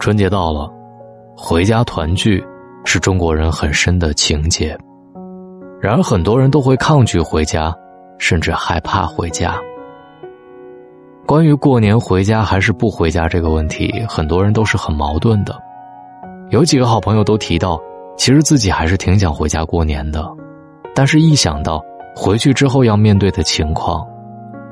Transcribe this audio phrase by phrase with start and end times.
[0.00, 0.66] 春节到了，
[1.36, 2.42] 回家团聚
[2.86, 4.74] 是中国人很深的情结。
[5.78, 7.70] 然而，很多人都会抗拒回家，
[8.18, 9.60] 甚至害怕回家。
[11.26, 15.54] 关于过年回家还是不回家这个问题，很多人都是很矛盾的。
[16.48, 17.78] 有几个好朋友都提到，
[18.16, 20.26] 其实自己还是挺想回家过年的，
[20.94, 21.78] 但是一想到
[22.16, 24.02] 回去之后要面对的情况，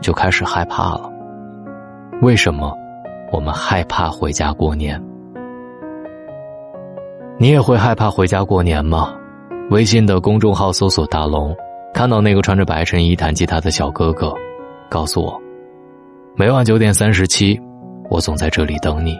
[0.00, 1.12] 就开始害怕了。
[2.22, 2.74] 为什么
[3.30, 4.98] 我们害怕回家过年？
[7.40, 9.14] 你也会害怕回家过年吗？
[9.70, 11.54] 微信的公众号搜索“大龙”，
[11.94, 14.34] 看到那个穿着白衬衣弹吉他的小哥哥，
[14.88, 15.40] 告诉我，
[16.34, 17.56] 每晚九点三十七，
[18.10, 19.16] 我总在这里等你。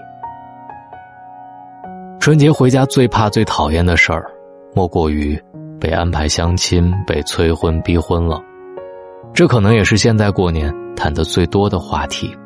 [2.18, 4.28] 春节回家最怕、最讨厌的事儿，
[4.74, 5.40] 莫过于
[5.78, 8.42] 被安排相亲、被催婚、逼婚了。
[9.32, 12.37] 这可能也是现在过年谈的最多的话题。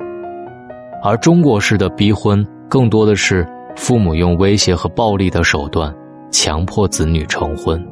[1.03, 3.49] 而中国式的逼婚，更多的是。
[3.77, 5.95] 父母用威胁和暴力的手段
[6.31, 7.83] 强迫子女成婚。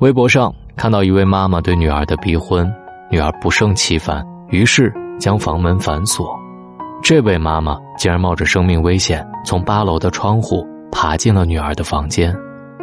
[0.00, 2.70] 微博上看到一位妈妈对女儿的逼婚，
[3.10, 6.38] 女儿不胜其烦，于是将房门反锁。
[7.02, 12.34] 这位妈妈竟然冒着生命危险从八楼的窗户爬进了女儿的房间，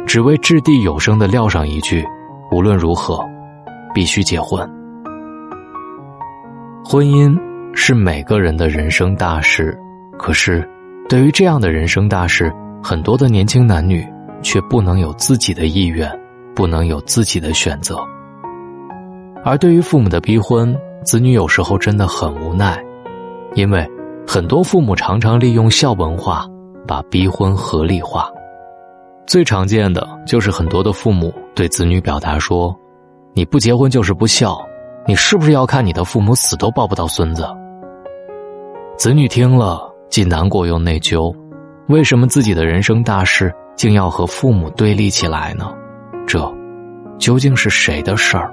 [0.06, 2.04] 只为掷地有声的撂上一句
[2.50, 3.24] ：“无论如何，
[3.94, 4.68] 必须结婚。”
[6.84, 7.36] 婚姻
[7.74, 9.78] 是每个人的人生大事，
[10.18, 10.68] 可是。
[11.14, 14.04] 对于这样的人生大事，很多的年轻男女
[14.42, 16.10] 却不能有自己的意愿，
[16.56, 18.04] 不能有自己的选择。
[19.44, 22.84] 而对于父母的逼婚，子女有时候真的很无奈，
[23.54, 23.88] 因为
[24.26, 26.44] 很多父母常常利用孝文化
[26.84, 28.28] 把逼婚合理化。
[29.24, 32.76] 最常见的就是很多的父母对子女表达说
[33.34, 34.60] ：“你不结婚就是不孝，
[35.06, 37.46] 你是不是要看你的父母死都抱不到孙子？”
[38.98, 39.93] 子女听了。
[40.08, 41.34] 既难过又内疚，
[41.88, 45.72] 为什么自己的人生大事竟要和父母对立起来呢？
[46.26, 46.40] 这
[47.18, 48.50] 究竟是谁的事儿？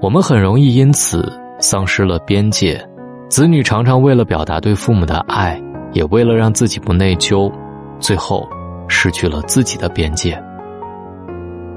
[0.00, 2.80] 我们很容易因此丧失了边界，
[3.28, 5.60] 子女常常为了表达对父母的爱，
[5.92, 7.50] 也为了让自己不内疚，
[7.98, 8.46] 最后
[8.88, 10.40] 失去了自己的边界。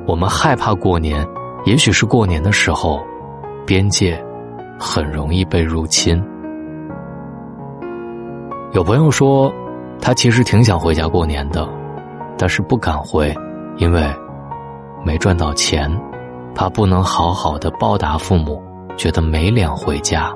[0.05, 1.25] 我们害怕过年，
[1.65, 3.01] 也许是过年的时候，
[3.65, 4.21] 边界
[4.79, 6.21] 很容易被入侵。
[8.71, 9.51] 有朋友说，
[9.99, 11.67] 他其实挺想回家过年的，
[12.37, 13.35] 但是不敢回，
[13.77, 14.03] 因为
[15.03, 15.89] 没赚到钱，
[16.53, 18.61] 怕不能好好的报答父母，
[18.95, 20.31] 觉得没脸回家。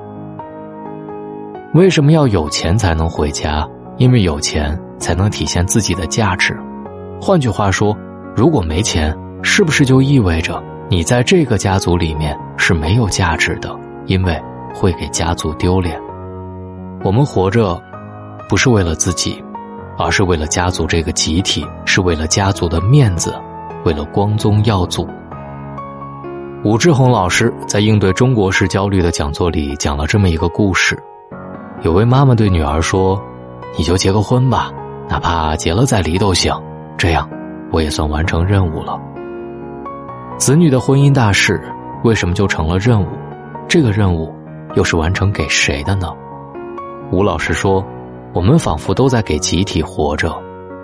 [1.74, 3.64] 为什么要有钱才能回家？
[3.98, 6.58] 因为有钱才能体现自己的价值。
[7.20, 7.96] 换句话说，
[8.34, 13.72] 如果没钱，是不是就意味着你在这个家族里面是没有价值的？
[14.06, 14.36] 因为
[14.74, 15.96] 会给家族丢脸。
[17.04, 17.80] 我们活着。
[18.48, 19.42] 不是为了自己，
[19.98, 23.34] 而是为了家族这个集体，是为了家族的面子，
[23.84, 25.08] 为了光宗耀祖。
[26.62, 31.02] 武志红老师在应对中国式焦虑的讲座里讲了这么一个故事：
[31.82, 33.20] 有位妈妈对女儿说
[33.76, 34.70] ：“你就结个婚吧，
[35.08, 36.54] 哪怕结了再离都行，
[36.96, 37.28] 这样
[37.70, 39.00] 我也算完成任务了。”
[40.38, 41.60] 子女的婚姻大事
[42.02, 43.08] 为什么就成了任务？
[43.68, 44.34] 这个任务
[44.74, 46.12] 又是完成给谁的呢？
[47.10, 47.84] 吴老师说。
[48.34, 50.36] 我们仿佛都在给集体活着，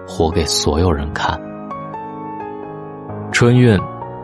[0.06, 1.37] 活给所有人看。
[3.33, 3.77] 春运，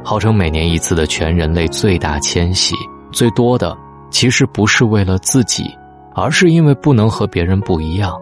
[0.04, 2.76] 号称每年一次的全人类最大迁徙，
[3.10, 3.76] 最多的
[4.10, 5.64] 其实不是为了自己，
[6.14, 8.16] 而是因为不能和别人不一样，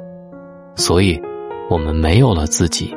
[0.74, 1.20] 所以，
[1.68, 2.96] 我们没有了自己。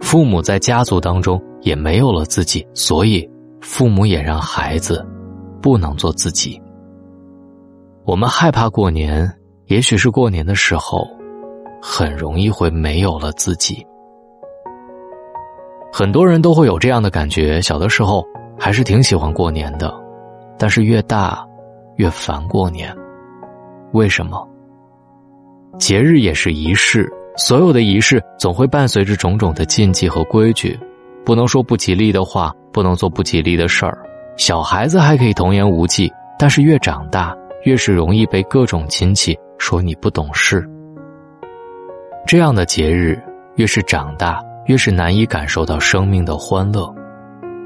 [0.00, 3.28] 父母在家族当中也没有了自己，所以，
[3.60, 5.06] 父母也让孩子
[5.60, 6.58] 不能做自己。
[8.06, 9.30] 我们害怕过年，
[9.66, 11.06] 也许是过年的时候。
[11.86, 13.86] 很容易会没有了自己。
[15.92, 18.24] 很多人都会有这样的感觉：小的时候
[18.58, 19.94] 还是挺喜欢过年的，
[20.58, 21.46] 但是越大
[21.96, 22.90] 越烦过年。
[23.92, 24.48] 为什么？
[25.78, 30.80] 节日也是仪式，所有的仪式总会伴随着种种的禁忌和规矩，
[31.22, 33.98] 不能说不吉利的话，不能做不吉利的事儿。
[34.38, 40.66] 小孩子还可以童言无忌，但是越长大，越是容易被各种亲戚说你不懂事。
[42.26, 43.20] 这样的节日，
[43.56, 46.92] 越是长大，越是难以感受到生命的欢乐，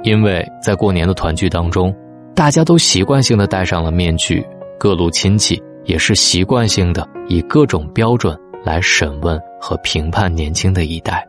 [0.03, 1.95] 因为在过年的团聚当中，
[2.35, 4.45] 大家都习惯性的戴上了面具，
[4.77, 11.25] 各路亲戚也是习惯性的以各种标准来审问和评判年轻的一代。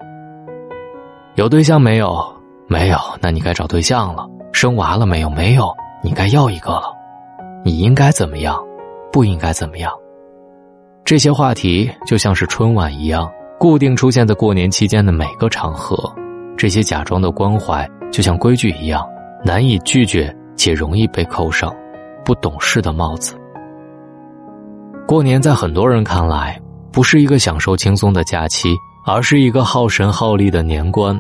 [1.36, 2.20] 有对象没有？
[2.68, 4.28] 没有，那你该找对象了。
[4.52, 5.30] 生娃了没有？
[5.30, 5.72] 没有，
[6.04, 6.92] 你该要一个了。
[7.64, 8.60] 你应该怎么样？
[9.12, 9.92] 不应该怎么样？
[11.10, 13.28] 这些话题就像是春晚一样，
[13.58, 15.98] 固定出现在过年期间的每个场合。
[16.56, 19.04] 这些假装的关怀，就像规矩一样，
[19.44, 21.76] 难以拒绝且容易被扣上
[22.24, 23.36] 不懂事的帽子。
[25.08, 26.62] 过年在很多人看来，
[26.92, 31.20] 不是一个享受轻松的假期，而是一个耗神耗力的年关。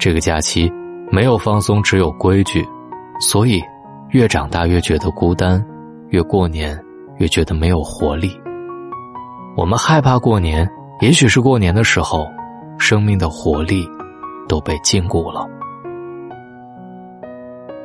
[0.00, 0.68] 这个假期
[1.12, 2.66] 没有放松，只有规矩，
[3.20, 3.62] 所以
[4.10, 5.64] 越长大越觉得孤单，
[6.08, 6.76] 越过年
[7.18, 8.36] 越觉得没有活力。
[9.58, 10.70] 我们害怕过年，
[11.00, 12.30] 也许是过年的时候，
[12.78, 13.84] 生命的活力。
[14.48, 15.46] 都被禁锢了。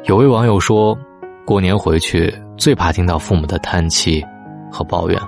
[0.06, 0.98] 有位网友说，
[1.46, 4.24] 过年回去最怕听到父母的叹气
[4.72, 5.20] 和抱怨。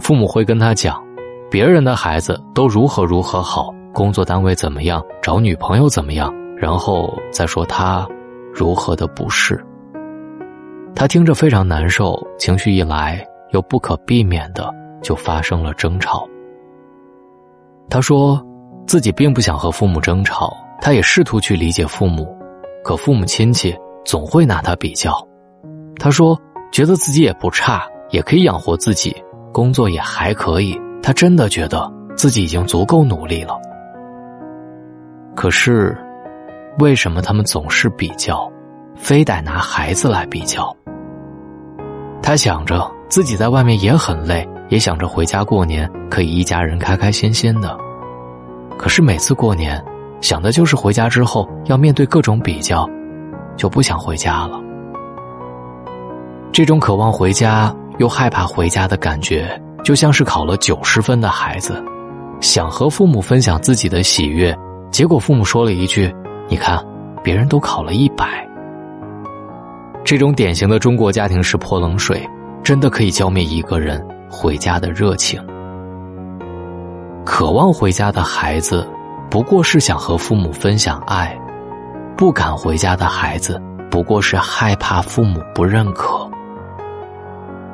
[0.00, 1.00] 父母会跟他讲，
[1.48, 8.04] 别人的孩子都如何如何好，工作单位怎么样，找女朋友怎么样，然后再说他
[8.52, 9.64] 如何的不是。
[10.92, 16.28] 他听着非常难受，情绪一来，又不可避免的就发生了争吵。
[17.88, 18.42] 他说。
[18.86, 22.26] 自己并不想和父母争吵，他也试图去理解父母，
[22.82, 25.12] 可父母亲戚总会拿他比较。
[26.00, 26.34] 他说，
[26.72, 29.14] 觉得自己也不差，也可以养活自己，
[29.52, 30.74] 工作也还可以。
[31.02, 31.86] 他真的觉得
[32.16, 33.60] 自己已经足够努力了。
[35.36, 35.94] 可是，
[36.78, 38.50] 为什么他们总是比较，
[38.96, 40.74] 非得拿孩子来比较？
[42.22, 47.76] 他想着自己在外面也很累，也想着回家过年可以一家人开开心心的。
[48.78, 49.82] 可是每次过年，
[50.20, 52.88] 想的就是回家之后要面对各种比较，
[53.56, 54.60] 就不想回家了。
[56.52, 61.82] 这种渴望回家又害怕回家的感觉，就像是考了九十分的孩子，
[62.40, 64.56] 想和父母分享自己的喜悦，
[64.90, 66.12] 结果父母说了一句
[66.48, 66.84] ：“你看，
[67.22, 68.46] 别人都考了一百。”
[70.04, 72.26] 这种典型的中国家庭式泼冷水，
[72.62, 75.44] 真的可以浇灭一个人回家的热情。
[77.24, 78.86] 渴望回家的孩子，
[79.30, 81.36] 不过是想和父母分享爱；
[82.16, 83.60] 不敢回家的孩子，
[83.90, 86.28] 不过是害怕父母不认可。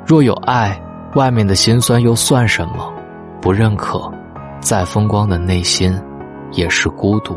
[0.04, 0.80] 若有爱，
[1.14, 2.92] 外面的辛酸又算什么？
[3.40, 4.10] 不认可，
[4.60, 5.98] 再风光的内心，
[6.52, 7.36] 也是孤独。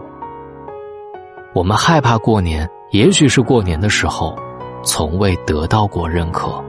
[1.53, 4.35] 我们害怕过年，也许是过年的时候，
[4.83, 6.63] 从未得到过认可。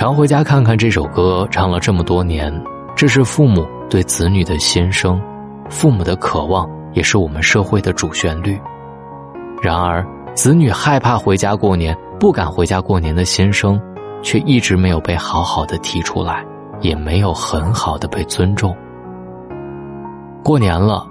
[0.00, 2.50] 常回家看看这首歌，唱了这么多年。
[2.96, 5.20] 这是父母对子女的心声，
[5.68, 8.58] 父母的渴望也是我们社会的主旋律。
[9.60, 10.02] 然而，
[10.34, 13.78] 子女害怕回家过年、不敢回家过年的心声，
[14.22, 16.42] 却一直没有被好好的提出来，
[16.80, 18.74] 也没有很好的被尊重。
[20.42, 21.06] 过年了，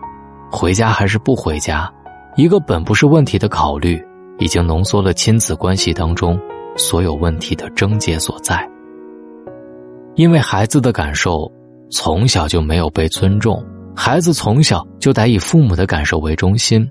[0.52, 1.88] 回家还是不回家？
[2.36, 4.04] 一个本不是问题的考虑，
[4.40, 6.40] 已经浓缩了亲子关系当中
[6.76, 8.68] 所有问题的症结所在。
[10.20, 11.50] 因为孩子的感受。
[11.92, 16.88] 从小就没有被尊重，孩子从小就得以父母的感受为中心，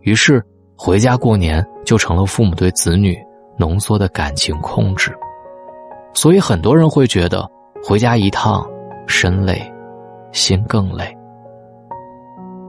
[0.00, 0.42] 于是
[0.76, 3.16] 回家过年就成了父母对子女
[3.56, 5.16] 浓缩的感情控制。
[6.12, 7.48] 所以很多人会觉得
[7.82, 8.68] 回家一趟，
[9.06, 9.62] 身累，
[10.30, 11.10] 心更累。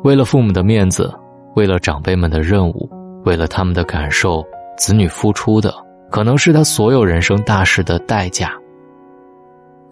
[0.03, 1.13] 为了父母的面子，
[1.55, 2.89] 为了长辈们的任务，
[3.25, 4.41] 为了他们的感受，
[4.77, 5.73] 子女付出的
[6.09, 8.53] 可能是他所有人生大事的代价。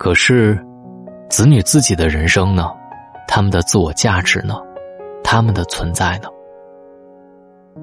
[0.04, 0.60] 可是。
[1.30, 2.70] 子女自己的人生呢？
[3.28, 4.54] 他们的自我价值呢？
[5.24, 6.28] 他们的存在呢？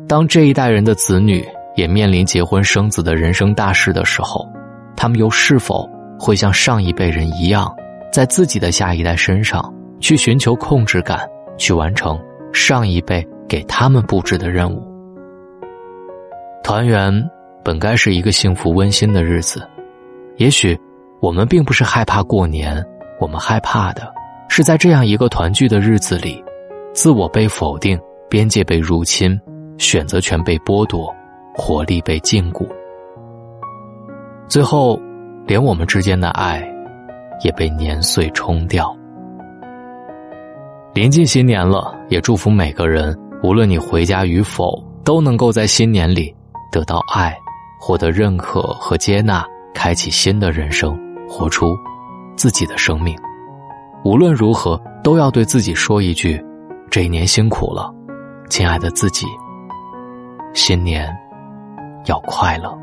[0.07, 4.47] 当这一代人的子女也面临结婚生子的人生大事的时候，
[4.95, 7.75] 他们又是否会像上一辈人一样，
[8.12, 12.21] 在自己的下一代身上去寻求控制感，去完成
[12.53, 14.81] 上一辈给他们布置的任务？
[16.62, 17.11] 团圆
[17.65, 19.67] 本该是一个幸福温馨的日子，
[20.37, 20.79] 也许
[21.21, 22.85] 我们并不是害怕过年。
[23.21, 24.11] 我们害怕的
[24.49, 26.43] 是，在这样一个团聚的日子里，
[26.95, 28.00] 自我被否定，
[28.31, 29.39] 边界被入侵，
[29.77, 31.15] 选择权被剥夺，
[31.55, 32.67] 活力被禁锢，
[34.49, 34.99] 最后，
[35.47, 36.67] 连我们之间的爱
[37.45, 38.97] 也被年岁冲掉。
[40.95, 46.35] 临近新年了，也祝福每个人，无论你回家与否，都能够在新年里
[46.73, 47.37] 得到爱，
[47.79, 50.99] 获得认可和接纳，开启新的人生，
[51.30, 51.76] 活出。
[52.37, 53.14] 自己的生命，
[54.02, 56.42] 无论如何都要对自己说一句
[56.90, 57.94] ：“这一年辛苦了，
[58.49, 59.26] 亲爱的自己。”
[60.54, 61.14] 新年
[62.06, 62.75] 要快乐。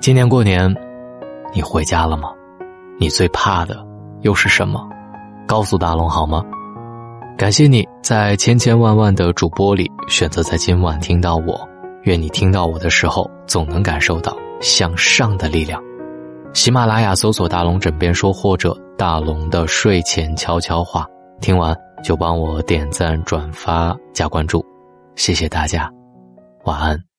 [0.00, 0.74] 今年过年，
[1.52, 2.30] 你回家了吗？
[2.98, 3.86] 你最怕的
[4.22, 4.88] 又是什么？
[5.46, 6.42] 告诉大龙好吗？
[7.36, 11.68] 感谢你在千千万万的主播里选择在今晚听到我。
[12.04, 14.34] 愿你听到我的时候，总能感受到。
[14.60, 15.82] 向上的力量。
[16.52, 21.06] 喜马拉雅搜索“大龙枕边说”或者“大龙的睡前悄悄话”，
[21.40, 24.64] 听完就帮我点赞、转发、加关注，
[25.16, 25.90] 谢谢大家，
[26.64, 27.13] 晚安。